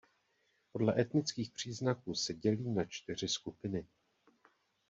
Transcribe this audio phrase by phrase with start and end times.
[0.71, 3.85] Podle etnických příznaků se dělí na čtyři skupiny.